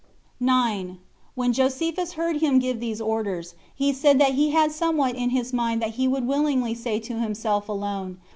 5 0.39 0.47
9. 0.47 0.97
When 1.35 1.53
Josephus 1.53 2.13
heard 2.13 2.37
him 2.37 2.57
give 2.57 2.79
those 2.79 2.99
orders, 2.99 3.53
he 3.75 3.93
said 3.93 4.17
that 4.17 4.33
he 4.33 4.49
had 4.49 4.71
somewhat 4.71 5.13
in 5.13 5.29
his 5.29 5.53
mind 5.53 5.79
that 5.83 5.91
he 5.91 6.07
would 6.07 6.25
willingly 6.25 6.73
say 6.73 6.99
to 7.01 7.19
himself 7.19 7.69
alone. 7.69 8.17